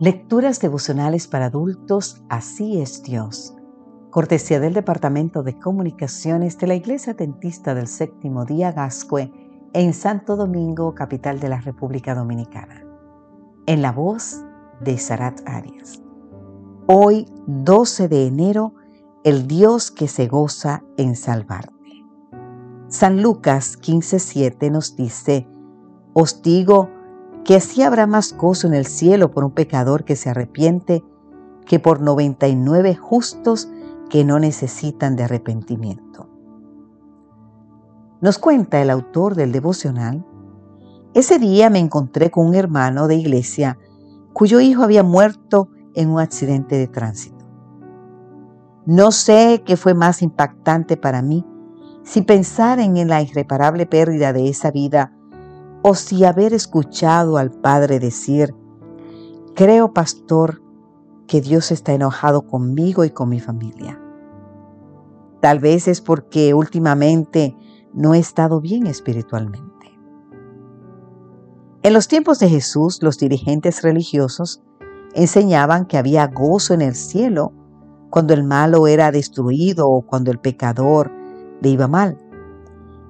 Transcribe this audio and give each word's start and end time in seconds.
Lecturas 0.00 0.58
devocionales 0.58 1.28
para 1.28 1.46
adultos, 1.46 2.24
así 2.28 2.80
es 2.80 3.04
Dios. 3.04 3.54
Cortesía 4.10 4.58
del 4.58 4.74
Departamento 4.74 5.44
de 5.44 5.56
Comunicaciones 5.56 6.58
de 6.58 6.66
la 6.66 6.74
Iglesia 6.74 7.14
Dentista 7.14 7.76
del 7.76 7.86
Séptimo 7.86 8.44
Día 8.44 8.72
Gascue 8.72 9.32
en 9.72 9.94
Santo 9.94 10.34
Domingo, 10.34 10.96
capital 10.96 11.38
de 11.38 11.48
la 11.48 11.60
República 11.60 12.12
Dominicana. 12.16 12.84
En 13.66 13.82
la 13.82 13.92
voz 13.92 14.42
de 14.80 14.98
Sarat 14.98 15.40
Arias. 15.46 16.02
Hoy, 16.88 17.26
12 17.46 18.08
de 18.08 18.26
enero, 18.26 18.74
el 19.22 19.46
Dios 19.46 19.92
que 19.92 20.08
se 20.08 20.26
goza 20.26 20.82
en 20.96 21.14
salvarte. 21.14 21.72
San 22.88 23.22
Lucas 23.22 23.78
15:7 23.80 24.72
nos 24.72 24.96
dice, 24.96 25.48
Os 26.14 26.42
digo 26.42 26.90
que 27.44 27.56
así 27.56 27.82
habrá 27.82 28.06
más 28.06 28.34
gozo 28.36 28.66
en 28.66 28.74
el 28.74 28.86
cielo 28.86 29.30
por 29.30 29.44
un 29.44 29.50
pecador 29.50 30.04
que 30.04 30.16
se 30.16 30.30
arrepiente 30.30 31.04
que 31.66 31.78
por 31.78 32.00
99 32.00 32.96
justos 32.96 33.68
que 34.08 34.24
no 34.24 34.38
necesitan 34.38 35.16
de 35.16 35.24
arrepentimiento. 35.24 36.28
Nos 38.20 38.38
cuenta 38.38 38.80
el 38.80 38.90
autor 38.90 39.34
del 39.34 39.52
devocional, 39.52 40.24
ese 41.12 41.38
día 41.38 41.70
me 41.70 41.78
encontré 41.78 42.30
con 42.30 42.46
un 42.46 42.54
hermano 42.54 43.06
de 43.06 43.16
iglesia 43.16 43.78
cuyo 44.32 44.60
hijo 44.60 44.82
había 44.82 45.02
muerto 45.02 45.68
en 45.94 46.10
un 46.10 46.20
accidente 46.20 46.76
de 46.76 46.88
tránsito. 46.88 47.44
No 48.86 49.12
sé 49.12 49.62
qué 49.64 49.76
fue 49.76 49.94
más 49.94 50.22
impactante 50.22 50.96
para 50.96 51.22
mí, 51.22 51.46
si 52.02 52.22
pensar 52.22 52.80
en 52.80 53.08
la 53.08 53.22
irreparable 53.22 53.86
pérdida 53.86 54.32
de 54.32 54.48
esa 54.48 54.70
vida 54.70 55.12
o 55.86 55.94
si 55.94 56.24
haber 56.24 56.54
escuchado 56.54 57.36
al 57.36 57.50
Padre 57.50 57.98
decir, 57.98 58.54
creo, 59.54 59.92
pastor, 59.92 60.62
que 61.26 61.42
Dios 61.42 61.70
está 61.70 61.92
enojado 61.92 62.46
conmigo 62.46 63.04
y 63.04 63.10
con 63.10 63.28
mi 63.28 63.38
familia. 63.38 64.00
Tal 65.42 65.58
vez 65.58 65.86
es 65.86 66.00
porque 66.00 66.54
últimamente 66.54 67.54
no 67.92 68.14
he 68.14 68.18
estado 68.18 68.62
bien 68.62 68.86
espiritualmente. 68.86 69.92
En 71.82 71.92
los 71.92 72.08
tiempos 72.08 72.38
de 72.38 72.48
Jesús, 72.48 73.02
los 73.02 73.18
dirigentes 73.18 73.82
religiosos 73.82 74.62
enseñaban 75.12 75.84
que 75.84 75.98
había 75.98 76.28
gozo 76.28 76.72
en 76.72 76.80
el 76.80 76.94
cielo 76.94 77.52
cuando 78.08 78.32
el 78.32 78.42
malo 78.42 78.86
era 78.86 79.12
destruido 79.12 79.90
o 79.90 80.00
cuando 80.00 80.30
el 80.30 80.38
pecador 80.38 81.12
le 81.60 81.68
iba 81.68 81.88
mal. 81.88 82.16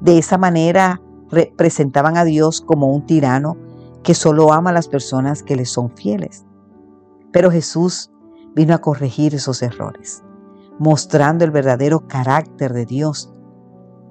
De 0.00 0.18
esa 0.18 0.38
manera 0.38 1.00
representaban 1.34 2.16
a 2.16 2.24
Dios 2.24 2.60
como 2.60 2.88
un 2.88 3.04
tirano 3.06 3.56
que 4.02 4.14
solo 4.14 4.52
ama 4.52 4.70
a 4.70 4.74
las 4.74 4.88
personas 4.88 5.42
que 5.42 5.56
le 5.56 5.64
son 5.64 5.90
fieles. 5.90 6.44
Pero 7.32 7.50
Jesús 7.50 8.12
vino 8.54 8.74
a 8.74 8.78
corregir 8.78 9.34
esos 9.34 9.62
errores, 9.62 10.22
mostrando 10.78 11.44
el 11.44 11.50
verdadero 11.50 12.06
carácter 12.06 12.72
de 12.72 12.86
Dios. 12.86 13.32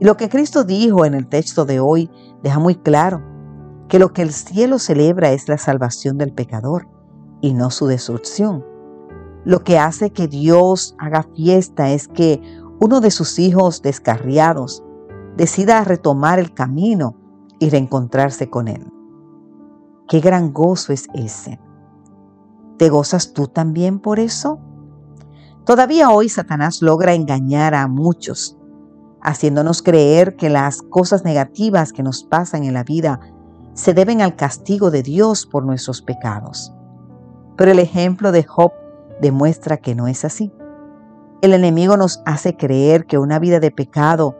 Y 0.00 0.04
lo 0.04 0.16
que 0.16 0.28
Cristo 0.28 0.64
dijo 0.64 1.04
en 1.04 1.14
el 1.14 1.28
texto 1.28 1.64
de 1.64 1.78
hoy 1.78 2.10
deja 2.42 2.58
muy 2.58 2.74
claro 2.74 3.22
que 3.88 3.98
lo 3.98 4.12
que 4.12 4.22
el 4.22 4.32
cielo 4.32 4.78
celebra 4.78 5.32
es 5.32 5.48
la 5.48 5.58
salvación 5.58 6.18
del 6.18 6.32
pecador 6.32 6.88
y 7.40 7.52
no 7.52 7.70
su 7.70 7.86
destrucción. 7.86 8.64
Lo 9.44 9.62
que 9.62 9.78
hace 9.78 10.10
que 10.10 10.28
Dios 10.28 10.94
haga 10.98 11.24
fiesta 11.34 11.90
es 11.90 12.08
que 12.08 12.40
uno 12.80 13.00
de 13.00 13.10
sus 13.10 13.38
hijos 13.38 13.82
descarriados 13.82 14.82
decida 15.36 15.82
retomar 15.84 16.38
el 16.38 16.52
camino 16.52 17.16
y 17.58 17.70
reencontrarse 17.70 18.50
con 18.50 18.68
él. 18.68 18.92
Qué 20.08 20.20
gran 20.20 20.52
gozo 20.52 20.92
es 20.92 21.06
ese. 21.14 21.60
¿Te 22.76 22.88
gozas 22.88 23.32
tú 23.32 23.46
también 23.46 23.98
por 24.00 24.18
eso? 24.18 24.58
Todavía 25.64 26.10
hoy 26.10 26.28
Satanás 26.28 26.82
logra 26.82 27.14
engañar 27.14 27.74
a 27.74 27.86
muchos, 27.86 28.58
haciéndonos 29.22 29.82
creer 29.82 30.36
que 30.36 30.50
las 30.50 30.82
cosas 30.82 31.24
negativas 31.24 31.92
que 31.92 32.02
nos 32.02 32.24
pasan 32.24 32.64
en 32.64 32.74
la 32.74 32.82
vida 32.82 33.20
se 33.74 33.94
deben 33.94 34.20
al 34.20 34.34
castigo 34.36 34.90
de 34.90 35.02
Dios 35.02 35.46
por 35.46 35.64
nuestros 35.64 36.02
pecados. 36.02 36.74
Pero 37.56 37.70
el 37.70 37.78
ejemplo 37.78 38.32
de 38.32 38.42
Job 38.42 38.72
demuestra 39.20 39.76
que 39.76 39.94
no 39.94 40.08
es 40.08 40.24
así. 40.24 40.52
El 41.40 41.54
enemigo 41.54 41.96
nos 41.96 42.22
hace 42.26 42.56
creer 42.56 43.06
que 43.06 43.18
una 43.18 43.38
vida 43.38 43.60
de 43.60 43.70
pecado 43.70 44.36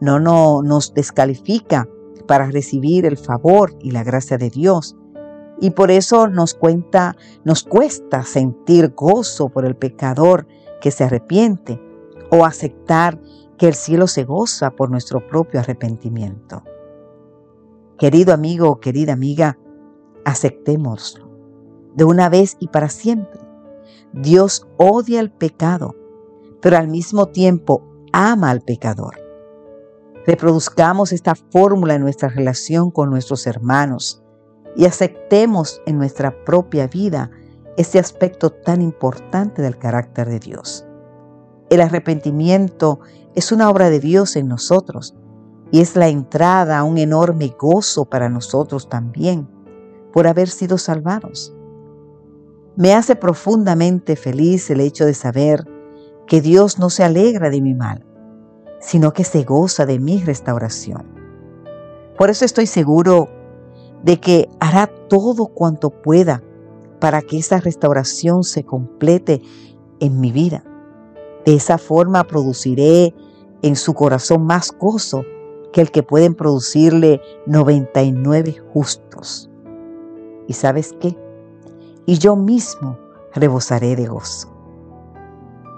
no, 0.00 0.18
no 0.20 0.62
nos 0.62 0.94
descalifica 0.94 1.88
para 2.26 2.50
recibir 2.50 3.06
el 3.06 3.16
favor 3.16 3.74
y 3.80 3.90
la 3.90 4.04
gracia 4.04 4.38
de 4.38 4.50
Dios. 4.50 4.96
Y 5.60 5.70
por 5.70 5.90
eso 5.90 6.28
nos 6.28 6.54
cuenta, 6.54 7.16
nos 7.44 7.64
cuesta 7.64 8.22
sentir 8.22 8.94
gozo 8.94 9.48
por 9.48 9.64
el 9.64 9.76
pecador 9.76 10.46
que 10.80 10.90
se 10.90 11.04
arrepiente 11.04 11.82
o 12.30 12.44
aceptar 12.44 13.20
que 13.56 13.66
el 13.66 13.74
cielo 13.74 14.06
se 14.06 14.24
goza 14.24 14.70
por 14.70 14.90
nuestro 14.90 15.26
propio 15.26 15.60
arrepentimiento. 15.60 16.62
Querido 17.98 18.32
amigo 18.32 18.78
querida 18.78 19.14
amiga, 19.14 19.58
aceptémoslo 20.24 21.28
de 21.98 22.04
una 22.04 22.28
vez 22.28 22.56
y 22.60 22.68
para 22.68 22.88
siempre. 22.88 23.40
Dios 24.12 24.68
odia 24.76 25.18
el 25.18 25.32
pecado, 25.32 25.96
pero 26.60 26.76
al 26.76 26.86
mismo 26.86 27.26
tiempo 27.26 27.82
ama 28.12 28.50
al 28.50 28.60
pecador. 28.60 29.27
Reproduzcamos 30.28 31.12
esta 31.12 31.34
fórmula 31.34 31.94
en 31.94 32.02
nuestra 32.02 32.28
relación 32.28 32.90
con 32.90 33.08
nuestros 33.08 33.46
hermanos 33.46 34.22
y 34.76 34.84
aceptemos 34.84 35.80
en 35.86 35.96
nuestra 35.96 36.44
propia 36.44 36.86
vida 36.86 37.30
este 37.78 37.98
aspecto 37.98 38.50
tan 38.50 38.82
importante 38.82 39.62
del 39.62 39.78
carácter 39.78 40.28
de 40.28 40.38
Dios. 40.38 40.86
El 41.70 41.80
arrepentimiento 41.80 43.00
es 43.34 43.52
una 43.52 43.70
obra 43.70 43.88
de 43.88 44.00
Dios 44.00 44.36
en 44.36 44.48
nosotros 44.48 45.16
y 45.70 45.80
es 45.80 45.96
la 45.96 46.08
entrada 46.08 46.78
a 46.78 46.84
un 46.84 46.98
enorme 46.98 47.54
gozo 47.58 48.04
para 48.04 48.28
nosotros 48.28 48.90
también 48.90 49.48
por 50.12 50.26
haber 50.26 50.50
sido 50.50 50.76
salvados. 50.76 51.56
Me 52.76 52.92
hace 52.92 53.16
profundamente 53.16 54.14
feliz 54.14 54.68
el 54.68 54.82
hecho 54.82 55.06
de 55.06 55.14
saber 55.14 55.66
que 56.26 56.42
Dios 56.42 56.78
no 56.78 56.90
se 56.90 57.02
alegra 57.02 57.48
de 57.48 57.62
mi 57.62 57.72
mal, 57.72 58.04
sino 58.80 59.12
que 59.12 59.24
se 59.24 59.44
goza 59.44 59.86
de 59.86 59.98
mi 59.98 60.22
restauración. 60.22 61.04
Por 62.16 62.30
eso 62.30 62.44
estoy 62.44 62.66
seguro 62.66 63.28
de 64.02 64.20
que 64.20 64.48
hará 64.60 64.86
todo 65.08 65.46
cuanto 65.46 65.90
pueda 65.90 66.42
para 67.00 67.22
que 67.22 67.38
esa 67.38 67.60
restauración 67.60 68.44
se 68.44 68.64
complete 68.64 69.42
en 70.00 70.20
mi 70.20 70.32
vida. 70.32 70.64
De 71.44 71.54
esa 71.54 71.78
forma 71.78 72.24
produciré 72.24 73.14
en 73.62 73.76
su 73.76 73.94
corazón 73.94 74.44
más 74.44 74.72
gozo 74.72 75.24
que 75.72 75.80
el 75.80 75.90
que 75.90 76.02
pueden 76.02 76.34
producirle 76.34 77.20
99 77.46 78.56
justos. 78.72 79.50
¿Y 80.46 80.54
sabes 80.54 80.94
qué? 81.00 81.16
Y 82.06 82.18
yo 82.18 82.36
mismo 82.36 82.98
rebosaré 83.34 83.96
de 83.96 84.06
gozo. 84.06 84.48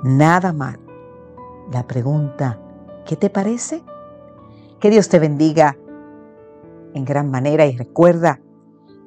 Nada 0.03 0.53
mal. 0.53 0.79
La 1.73 1.87
pregunta 1.87 2.61
¿Qué 3.07 3.17
te 3.17 3.31
parece? 3.31 3.83
Que 4.81 4.91
Dios 4.91 5.09
te 5.09 5.19
bendiga 5.19 5.77
en 6.95 7.05
gran 7.05 7.31
manera 7.31 7.67
y 7.67 7.77
recuerda, 7.77 8.41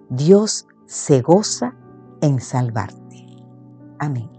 Dios 0.09 0.67
se 0.85 1.21
goza 1.21 1.75
en 2.21 2.39
salvarte. 2.39 3.25
Amén. 3.99 4.32